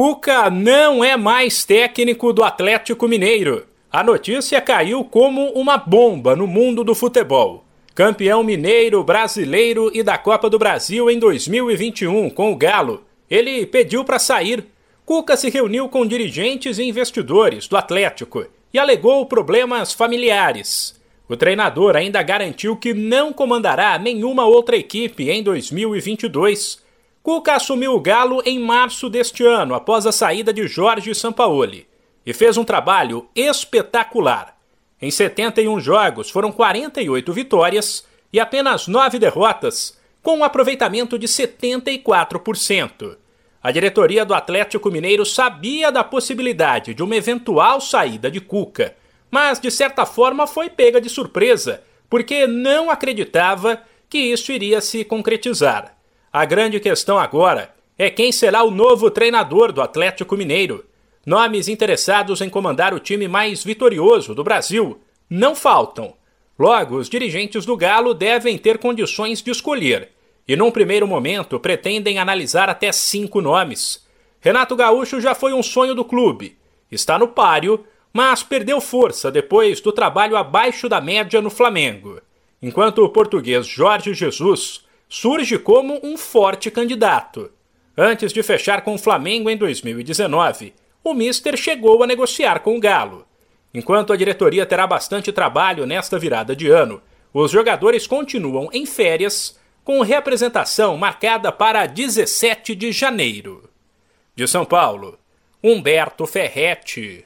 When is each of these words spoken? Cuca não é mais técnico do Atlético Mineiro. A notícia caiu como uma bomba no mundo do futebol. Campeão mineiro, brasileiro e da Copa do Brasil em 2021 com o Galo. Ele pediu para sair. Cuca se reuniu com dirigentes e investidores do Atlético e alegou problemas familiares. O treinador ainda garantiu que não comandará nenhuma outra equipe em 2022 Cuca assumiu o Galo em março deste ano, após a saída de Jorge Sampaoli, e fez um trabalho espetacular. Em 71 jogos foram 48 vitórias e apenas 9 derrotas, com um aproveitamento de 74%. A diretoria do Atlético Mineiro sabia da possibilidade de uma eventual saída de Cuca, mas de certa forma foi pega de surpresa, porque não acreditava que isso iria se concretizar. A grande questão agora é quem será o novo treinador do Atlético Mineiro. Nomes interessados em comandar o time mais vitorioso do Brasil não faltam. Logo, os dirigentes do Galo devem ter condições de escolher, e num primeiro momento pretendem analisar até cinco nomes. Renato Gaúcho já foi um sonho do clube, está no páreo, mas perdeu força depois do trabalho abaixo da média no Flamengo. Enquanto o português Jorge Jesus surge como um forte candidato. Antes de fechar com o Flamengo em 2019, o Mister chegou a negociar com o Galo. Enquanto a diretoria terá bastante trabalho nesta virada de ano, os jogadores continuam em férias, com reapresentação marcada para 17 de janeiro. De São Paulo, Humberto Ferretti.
Cuca 0.00 0.48
não 0.48 1.02
é 1.02 1.16
mais 1.16 1.64
técnico 1.64 2.32
do 2.32 2.44
Atlético 2.44 3.08
Mineiro. 3.08 3.66
A 3.90 4.04
notícia 4.04 4.60
caiu 4.60 5.02
como 5.02 5.50
uma 5.54 5.76
bomba 5.76 6.36
no 6.36 6.46
mundo 6.46 6.84
do 6.84 6.94
futebol. 6.94 7.64
Campeão 7.96 8.44
mineiro, 8.44 9.02
brasileiro 9.02 9.90
e 9.92 10.04
da 10.04 10.16
Copa 10.16 10.48
do 10.48 10.56
Brasil 10.56 11.10
em 11.10 11.18
2021 11.18 12.30
com 12.30 12.52
o 12.52 12.56
Galo. 12.56 13.02
Ele 13.28 13.66
pediu 13.66 14.04
para 14.04 14.20
sair. 14.20 14.66
Cuca 15.04 15.36
se 15.36 15.50
reuniu 15.50 15.88
com 15.88 16.06
dirigentes 16.06 16.78
e 16.78 16.84
investidores 16.84 17.66
do 17.66 17.76
Atlético 17.76 18.46
e 18.72 18.78
alegou 18.78 19.26
problemas 19.26 19.92
familiares. 19.92 20.94
O 21.28 21.36
treinador 21.36 21.96
ainda 21.96 22.22
garantiu 22.22 22.76
que 22.76 22.94
não 22.94 23.32
comandará 23.32 23.98
nenhuma 23.98 24.44
outra 24.44 24.76
equipe 24.76 25.28
em 25.28 25.42
2022 25.42 26.86
Cuca 27.28 27.56
assumiu 27.56 27.92
o 27.92 28.00
Galo 28.00 28.42
em 28.46 28.58
março 28.58 29.10
deste 29.10 29.44
ano, 29.44 29.74
após 29.74 30.06
a 30.06 30.12
saída 30.12 30.50
de 30.50 30.66
Jorge 30.66 31.14
Sampaoli, 31.14 31.86
e 32.24 32.32
fez 32.32 32.56
um 32.56 32.64
trabalho 32.64 33.28
espetacular. 33.34 34.56
Em 34.98 35.10
71 35.10 35.78
jogos 35.78 36.30
foram 36.30 36.50
48 36.50 37.30
vitórias 37.30 38.02
e 38.32 38.40
apenas 38.40 38.88
9 38.88 39.18
derrotas, 39.18 40.00
com 40.22 40.38
um 40.38 40.42
aproveitamento 40.42 41.18
de 41.18 41.26
74%. 41.26 43.18
A 43.62 43.70
diretoria 43.70 44.24
do 44.24 44.32
Atlético 44.32 44.90
Mineiro 44.90 45.26
sabia 45.26 45.92
da 45.92 46.02
possibilidade 46.02 46.94
de 46.94 47.02
uma 47.02 47.14
eventual 47.14 47.78
saída 47.78 48.30
de 48.30 48.40
Cuca, 48.40 48.96
mas 49.30 49.60
de 49.60 49.70
certa 49.70 50.06
forma 50.06 50.46
foi 50.46 50.70
pega 50.70 50.98
de 50.98 51.10
surpresa, 51.10 51.82
porque 52.08 52.46
não 52.46 52.90
acreditava 52.90 53.82
que 54.08 54.16
isso 54.16 54.50
iria 54.50 54.80
se 54.80 55.04
concretizar. 55.04 55.97
A 56.38 56.44
grande 56.44 56.78
questão 56.78 57.18
agora 57.18 57.74
é 57.98 58.08
quem 58.08 58.30
será 58.30 58.62
o 58.62 58.70
novo 58.70 59.10
treinador 59.10 59.72
do 59.72 59.82
Atlético 59.82 60.36
Mineiro. 60.36 60.84
Nomes 61.26 61.66
interessados 61.66 62.40
em 62.40 62.48
comandar 62.48 62.94
o 62.94 63.00
time 63.00 63.26
mais 63.26 63.64
vitorioso 63.64 64.36
do 64.36 64.44
Brasil 64.44 65.00
não 65.28 65.56
faltam. 65.56 66.14
Logo, 66.56 66.94
os 66.94 67.08
dirigentes 67.08 67.66
do 67.66 67.76
Galo 67.76 68.14
devem 68.14 68.56
ter 68.56 68.78
condições 68.78 69.42
de 69.42 69.50
escolher, 69.50 70.10
e 70.46 70.54
num 70.54 70.70
primeiro 70.70 71.08
momento 71.08 71.58
pretendem 71.58 72.20
analisar 72.20 72.68
até 72.68 72.92
cinco 72.92 73.40
nomes. 73.40 74.06
Renato 74.40 74.76
Gaúcho 74.76 75.20
já 75.20 75.34
foi 75.34 75.52
um 75.52 75.60
sonho 75.60 75.92
do 75.92 76.04
clube, 76.04 76.56
está 76.88 77.18
no 77.18 77.26
páreo, 77.26 77.84
mas 78.12 78.44
perdeu 78.44 78.80
força 78.80 79.28
depois 79.28 79.80
do 79.80 79.90
trabalho 79.90 80.36
abaixo 80.36 80.88
da 80.88 81.00
média 81.00 81.42
no 81.42 81.50
Flamengo. 81.50 82.20
Enquanto 82.62 82.98
o 82.98 83.08
português 83.08 83.66
Jorge 83.66 84.14
Jesus 84.14 84.86
surge 85.08 85.58
como 85.58 85.98
um 86.02 86.16
forte 86.16 86.70
candidato. 86.70 87.50
Antes 87.96 88.32
de 88.32 88.42
fechar 88.42 88.82
com 88.82 88.94
o 88.94 88.98
Flamengo 88.98 89.48
em 89.50 89.56
2019, 89.56 90.74
o 91.02 91.14
Mister 91.14 91.56
chegou 91.56 92.02
a 92.02 92.06
negociar 92.06 92.60
com 92.60 92.76
o 92.76 92.80
Galo. 92.80 93.26
Enquanto 93.72 94.12
a 94.12 94.16
diretoria 94.16 94.66
terá 94.66 94.86
bastante 94.86 95.32
trabalho 95.32 95.86
nesta 95.86 96.18
virada 96.18 96.54
de 96.54 96.68
ano, 96.68 97.02
os 97.32 97.50
jogadores 97.50 98.06
continuam 98.06 98.68
em 98.72 98.86
férias, 98.86 99.58
com 99.84 100.02
reapresentação 100.02 100.96
marcada 100.96 101.50
para 101.50 101.86
17 101.86 102.74
de 102.74 102.92
janeiro. 102.92 103.68
De 104.34 104.46
São 104.46 104.64
Paulo, 104.64 105.18
Humberto 105.62 106.26
Ferretti. 106.26 107.24